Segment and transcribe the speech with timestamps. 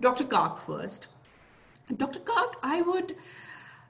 [0.00, 0.24] Dr.
[0.24, 1.08] Kak first.
[1.96, 2.20] Dr.
[2.20, 3.16] Kak, I would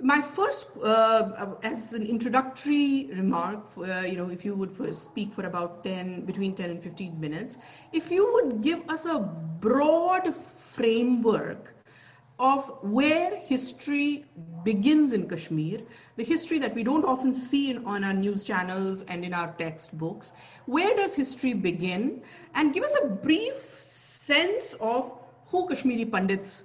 [0.00, 5.34] my first, uh, as an introductory remark, uh, you know, if you would first speak
[5.34, 7.58] for about 10, between 10 and 15 minutes,
[7.92, 9.18] if you would give us a
[9.60, 10.34] broad
[10.72, 11.74] framework
[12.38, 14.24] of where history
[14.62, 15.80] begins in Kashmir,
[16.16, 19.52] the history that we don't often see in, on our news channels and in our
[19.58, 20.32] textbooks.
[20.66, 22.22] Where does history begin?
[22.54, 25.17] And give us a brief sense of
[25.50, 26.64] who Kashmiri Pandits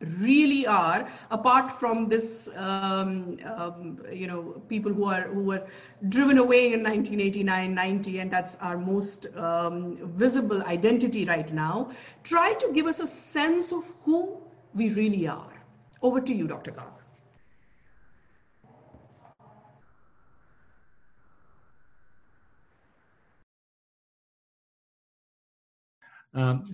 [0.00, 5.62] really are apart from this um, um, you know people who are who were
[6.08, 11.90] driven away in 1989 90 and that's our most um, visible identity right now
[12.22, 14.38] try to give us a sense of who
[14.74, 15.52] we really are
[16.02, 16.99] over to you dr Kak.
[26.34, 26.70] Um,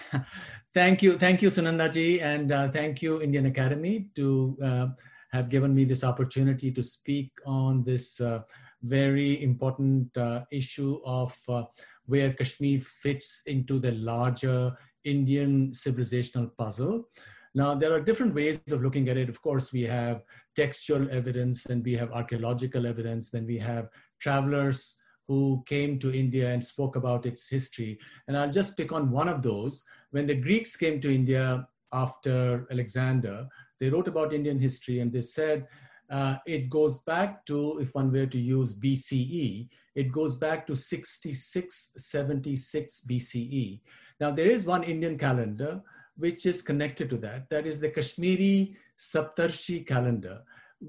[0.74, 4.86] thank you, thank you, Sunanda ji, and uh, thank you, Indic Academy, to uh,
[5.32, 8.42] have given me this opportunity to speak on this uh,
[8.82, 11.64] very important uh, issue of uh,
[12.06, 14.72] where Kashmir fits into the larger
[15.04, 17.08] Indian civilizational puzzle.
[17.54, 19.28] Now, there are different ways of looking at it.
[19.28, 20.22] Of course, we have
[20.56, 23.88] textual evidence and we have archaeological evidence, then we have
[24.20, 24.96] travelers
[25.28, 27.98] who came to India and spoke about its history.
[28.26, 29.84] And I'll just pick on one of those.
[30.10, 33.46] When the Greeks came to India after Alexander,
[33.78, 35.68] they wrote about Indian history and they said
[36.10, 40.74] uh, it goes back to, if one were to use BCE, it goes back to
[40.74, 43.80] 6676 BCE.
[44.20, 45.82] Now, there is one Indian calendar
[46.16, 47.50] which is connected to that.
[47.50, 50.40] That is the Kashmiri Saptarshi calendar,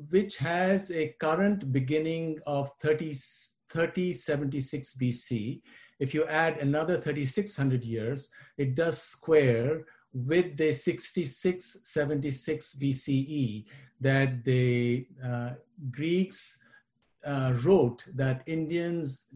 [0.09, 3.13] which has a current beginning of 30
[3.70, 5.62] 3076 BC,
[6.00, 13.66] if you add another 3600 years, it does square with the 6676 BCE
[14.02, 15.52] that the uh,
[15.91, 16.58] Greeks
[17.25, 19.28] uh, wrote that Indians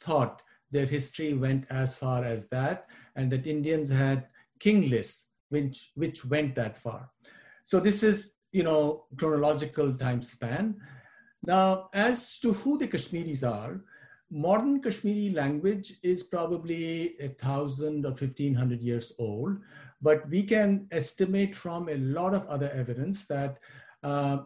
[0.00, 5.90] thought their history went as far as that, and that Indians had king lists which,
[5.96, 7.10] which went that far.
[7.66, 10.76] So this is, you know, chronological time span.
[11.44, 13.80] Now, as to who the Kashmiris are,
[14.30, 19.58] modern Kashmiri language is probably a thousand or fifteen hundred years old,
[20.00, 23.58] but we can estimate from a lot of other evidence that
[24.04, 24.38] uh,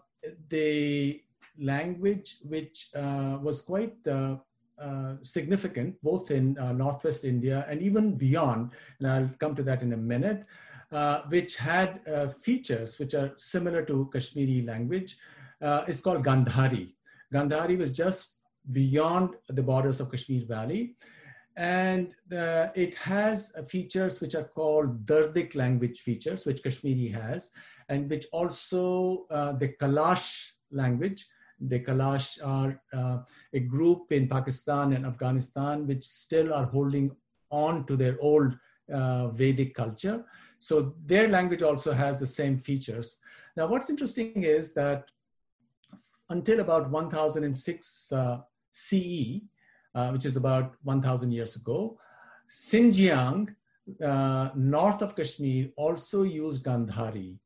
[0.48, 1.22] the
[1.58, 4.36] language, which uh, was quite uh,
[4.78, 9.82] uh significant both in uh, Northwest India and even beyond, and I'll come to that
[9.82, 10.44] in a minute,
[10.92, 12.00] uh, which had
[12.40, 15.16] features which are similar to Kashmiri language,
[15.86, 16.94] is called Gandhari.
[17.32, 18.36] Gandhari was just
[18.72, 20.96] beyond the borders of Kashmir Valley.
[21.56, 27.50] And uh, it has features which are called Dardic language features, which Kashmiri has,
[27.88, 31.26] and which also uh, the Kalash language.
[31.58, 33.18] The Kalash are uh,
[33.54, 37.10] a group in Pakistan and Afghanistan which still are holding
[37.50, 38.54] on to their old
[38.92, 40.26] uh, Vedic culture.
[40.58, 43.16] So their language also has the same features.
[43.56, 45.06] Now, what's interesting is that
[46.30, 48.38] until about 1006 uh,
[48.70, 49.42] CE,
[49.94, 51.98] uh, which is about 1,000 years ago.
[52.50, 53.54] Xinjiang,
[54.04, 57.38] uh, north of Kashmir, also used Gandhari.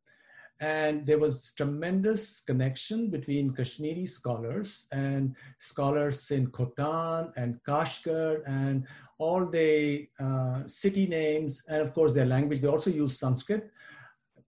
[0.61, 8.87] And there was tremendous connection between Kashmiri scholars and scholars in Khotan and Kashgar and
[9.17, 12.61] all the uh, city names, and of course their language.
[12.61, 13.71] They also use Sanskrit.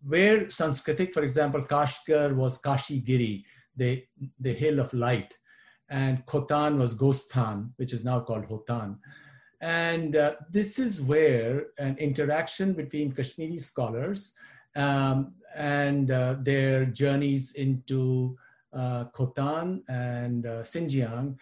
[0.05, 3.45] Where Sanskritic, for example, Kashgar was Kashigiri,
[3.77, 4.05] the,
[4.41, 5.37] the hill of light
[5.89, 8.99] and Khotan was Gostan, which is now called Hotan.
[9.61, 14.33] And uh, this is where an interaction between Kashmiri scholars
[14.75, 18.37] um, and uh, their journeys into
[18.73, 21.37] uh, Khotan and uh, Xinjiang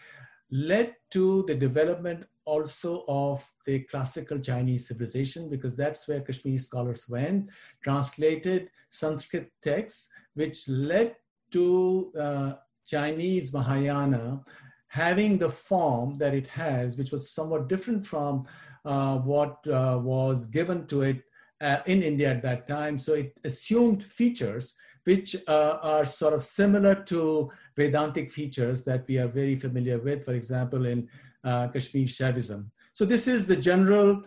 [0.50, 7.08] led to the development also of the classical Chinese civilization, because that's where Kashmiri scholars
[7.08, 7.48] went,
[7.84, 11.14] translated Sanskrit texts, which led
[11.52, 12.52] to uh,
[12.86, 14.42] Chinese Mahayana
[14.88, 18.44] having the form that it has, which was somewhat different from
[18.84, 21.22] uh, what uh, was given to it
[21.60, 22.98] uh, in India at that time.
[22.98, 24.74] So it assumed features
[25.04, 30.24] which uh, are sort of similar to Vedantic features that we are very familiar with,
[30.24, 31.08] for example, in
[31.44, 32.66] uh, Kashmir Shaivism.
[32.92, 34.22] So this is the general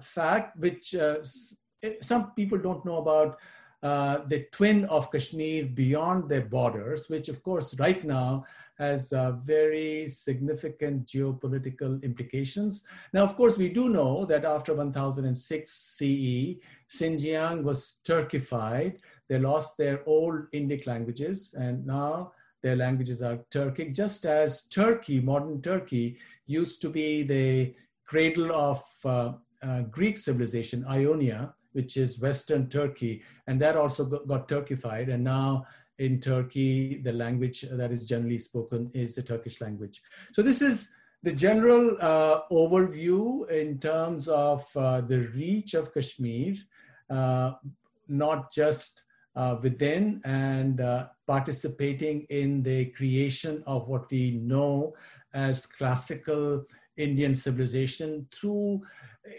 [0.00, 0.94] fact which
[2.00, 3.38] some people don't know about
[3.82, 8.44] uh, the twin of Kashmir beyond their borders, which of course right now
[8.78, 12.84] has uh, very significant geopolitical implications.
[13.12, 16.56] Now, of course, we do know that after 1006 CE,
[16.88, 18.98] Xinjiang was Turkified.
[19.28, 22.32] They lost their old Indic languages, and now
[22.62, 27.74] their languages are Turkic, just as Turkey, modern Turkey, used to be the
[28.06, 29.32] cradle of uh,
[29.62, 35.12] uh, Greek civilization, Ionia, which is Western Turkey, and that also got, Turkified.
[35.14, 35.64] And now
[35.98, 40.02] in Turkey, the language that is generally spoken is the Turkish language.
[40.32, 40.90] So this is
[41.22, 46.54] the general uh, overview in terms of uh, the reach of Kashmir,
[47.10, 47.52] uh,
[48.08, 49.04] not just
[49.36, 54.94] uh, within and uh, participating in the creation of what we know
[55.32, 56.64] as classical
[56.96, 58.82] Indian civilization through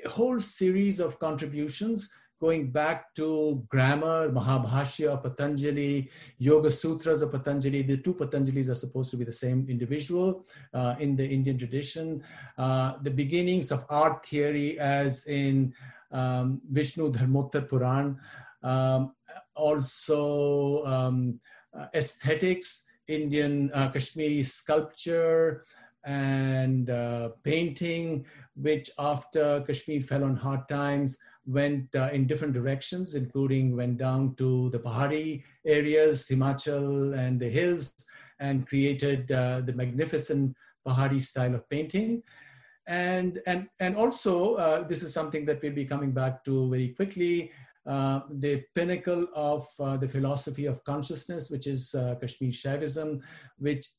[0.06, 2.10] a whole series of contributions
[2.40, 7.82] going back to grammar, Mahabhashya, Patanjali, Yoga Sutras of Patanjali.
[7.82, 12.24] The two Patanjalis are supposed to be the same individual uh, in the Indian tradition.
[12.58, 15.74] Uh, the beginnings of art theory, as in
[16.12, 18.18] um, Vishnu Dharmottar Puran,
[18.64, 19.14] um,
[19.56, 21.40] also um,
[21.78, 25.66] uh, aesthetics, Indian uh, Kashmiri sculpture,
[26.06, 28.26] and uh, painting,
[28.56, 31.18] which after Kashmir fell on hard times,
[31.50, 37.50] went uh, in different directions, including went down to the Pahari areas, Himachal and the
[37.50, 37.94] hills,
[38.40, 40.56] and created uh, the magnificent
[40.88, 42.24] Pahari style of painting.
[42.88, 46.90] And, and, and also, uh, this is something that we'll be coming back to very
[46.90, 47.52] quickly,
[47.86, 53.22] uh, the pinnacle of uh, the philosophy of consciousness, which is uh, Kashmir Shaivism,
[53.58, 53.90] which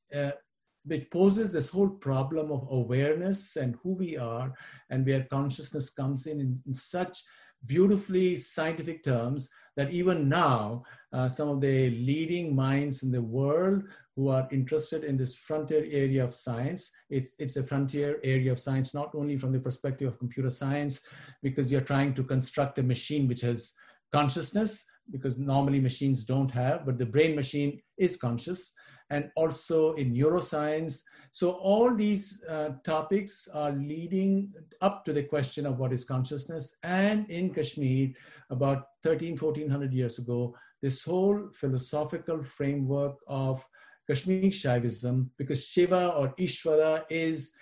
[0.87, 4.53] which poses this whole problem of awareness and who we are,
[4.89, 7.23] and where consciousness comes in in, in such
[7.67, 13.85] beautifully scientific terms that even now, uh, some of the leading minds in the world
[14.17, 18.59] who are interested in this frontier area of science, it's, it's a frontier area of
[18.59, 21.01] science, not only from the perspective of computer science,
[21.43, 23.73] because you're trying to construct a machine which has
[24.13, 28.73] consciousness, because normally machines don't have, but the brain machine is conscious
[29.11, 31.03] and also in neuroscience.
[31.33, 36.77] So all these uh, topics are leading up to the question of what is consciousness.
[36.83, 38.11] And in Kashmir,
[38.51, 43.65] about 13, 1400 years ago, this whole philosophical framework of
[44.09, 47.53] Kashmir Shaivism, because Shiva or Ishvara is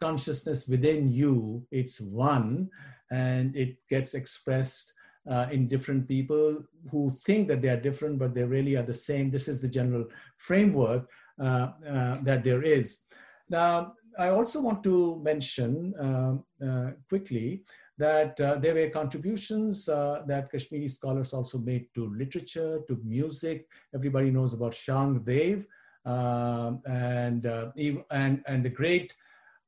[0.00, 2.68] consciousness within you, it's one,
[3.12, 4.92] and it gets expressed
[5.30, 8.92] uh, in different people who think that they are different, but they really are the
[8.92, 9.30] same.
[9.30, 10.06] This is the general
[10.38, 11.08] framework
[11.38, 13.00] that there is.
[13.48, 17.64] Now, I also want to mention um, uh, quickly
[17.98, 23.66] that uh, there were contributions uh, that Kashmiri scholars also made to literature, to music.
[23.94, 25.64] Everybody knows about Sharang Dev
[26.04, 27.46] um, and,
[28.10, 29.14] and, and the great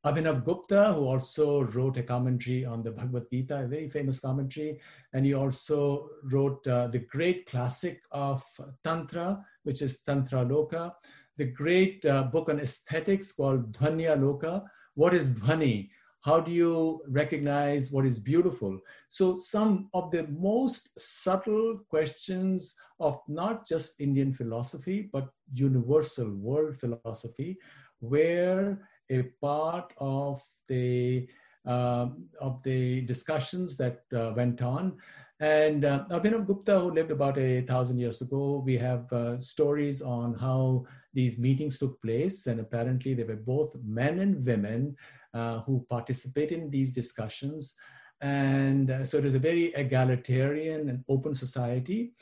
[0.05, 4.81] Abhinav Gupta, who also wrote a commentary on the Bhagavad Gita, a very famous commentary,
[5.13, 8.45] and he also wrote uh, the great classic of
[8.85, 10.93] Tantra, which is Tantra Loka,
[11.37, 14.65] the great uh, book on aesthetics called Dhvanya Loka.
[14.95, 15.91] What is Dhvani?
[16.23, 18.81] How do you recognize what is beautiful?
[19.09, 26.81] So, some of the most subtle questions of not just Indian philosophy, but universal world
[26.81, 27.59] philosophy,
[28.01, 31.29] where a part of the
[31.65, 34.97] um, of the discussions that uh, went on.
[35.41, 40.01] And uh, Abhinav Gupta, who lived about a thousand years ago, we have uh, stories
[40.01, 42.47] on how these meetings took place.
[42.47, 44.95] And apparently, they were both men and women
[45.35, 47.75] uh, who participated in these discussions.
[48.21, 52.13] And uh, so it is a very egalitarian and open society.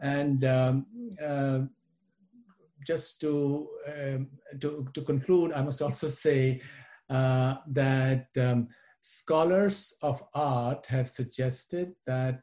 [0.00, 0.86] And um,
[1.22, 1.60] uh,
[2.86, 4.28] just to, um,
[4.60, 6.62] to, to conclude, I must also say
[7.10, 8.68] uh, that um,
[9.00, 12.42] scholars of art have suggested that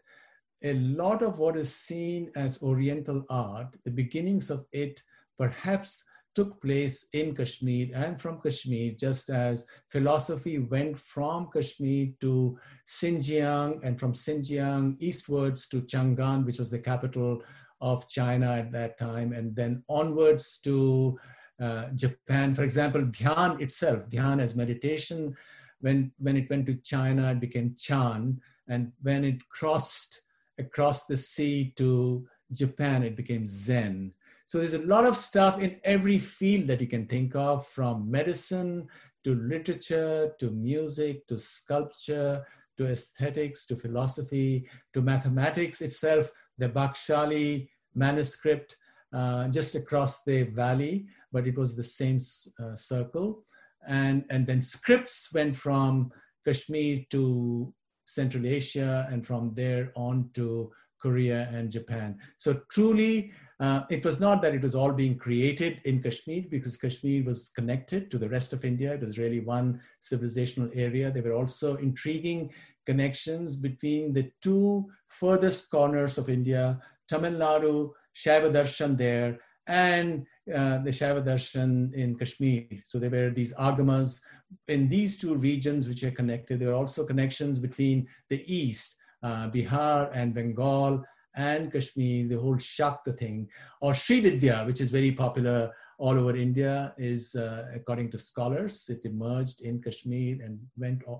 [0.63, 5.01] a lot of what is seen as Oriental art, the beginnings of it
[5.38, 6.03] perhaps
[6.38, 13.84] took place in Kashmir and from Kashmir, just as philosophy went from Kashmir to Xinjiang
[13.84, 17.41] and from Xinjiang eastwards to Chang'an, which was the capital
[17.82, 21.17] of China at that time, and then onwards to
[21.60, 22.53] uh, Japan.
[22.53, 25.36] For example, Dhyan itself, Dhyan as meditation,
[25.82, 30.22] when, when it went to China, it became Chan, and when it crossed
[30.60, 34.13] across the sea to Japan, it became Zen.
[34.48, 38.10] So there's a lot of stuff in every field that you can think of, from
[38.10, 38.88] medicine
[39.24, 42.46] to literature to music to sculpture
[42.77, 48.77] to aesthetics to philosophy to mathematics itself the Bakshali manuscript
[49.13, 52.20] uh, just across the valley, but it was the same
[52.63, 53.44] uh, circle.
[53.88, 56.12] And, and then scripts went from
[56.46, 57.74] Kashmir to
[58.06, 62.18] Central Asia and from there on to Korea and Japan.
[62.38, 66.78] So truly, uh, it was not that it was all being created in Kashmir because
[66.78, 68.94] Kashmir was connected to the rest of India.
[68.94, 71.10] It was really one civilizational area.
[71.10, 72.52] There were also intriguing
[72.86, 80.78] connections between the two furthest corners of India, Tamil Nadu, Shaiva Darshan there, and uh,
[80.80, 82.68] the Shaiva Darshan in Kashmir.
[82.86, 84.22] So there were these agamas
[84.68, 86.60] in these two regions which are connected.
[86.60, 91.04] There are also connections between the east, uh, Bihar and Bengal
[91.38, 93.48] and Kashmir, the whole Shakta thing,
[93.79, 98.89] or Sri Vidya, which is very popular all over India, is uh, according to scholars,
[98.89, 101.17] it emerged in Kashmir and went uh,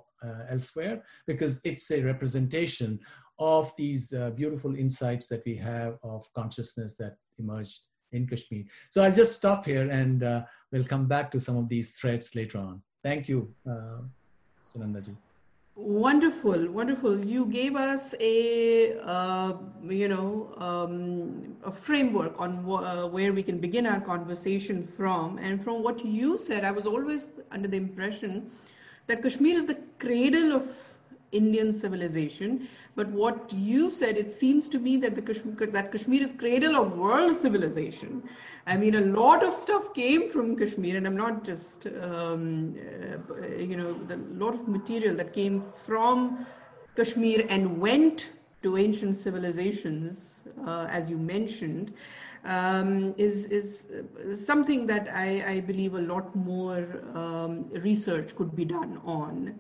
[0.50, 3.00] elsewhere because it's a representation
[3.40, 7.82] of these uh, beautiful insights that we have of consciousness that emerged
[8.12, 8.64] in Kashmir.
[8.90, 12.36] So I'll just stop here and uh, we'll come back to some of these threads
[12.36, 12.82] later on.
[13.04, 14.02] Thank you, uh,
[14.76, 15.16] Sunandaji.
[15.78, 17.24] Wonderful, wonderful.
[17.24, 19.54] You gave us a, uh,
[19.88, 25.38] you know, um, a framework on wh- uh, where we can begin our conversation from.
[25.38, 28.50] And from what you said, I was always under the impression
[29.06, 30.87] that Kashmir is the cradle of
[31.32, 32.68] Indian civilization.
[32.96, 36.76] But what you said, it seems to me that the Kashmir, that Kashmir is cradle
[36.76, 38.24] of world civilization.
[38.66, 42.76] I mean, a lot of stuff came from Kashmir, and I'm not just, um,
[43.32, 46.46] uh, you know, the lot of material that came from
[46.96, 51.94] Kashmir and went to ancient civilizations, uh, as you mentioned.
[52.46, 53.86] Um, is is
[54.34, 59.60] something that I, I, believe a lot more um, research could be done on.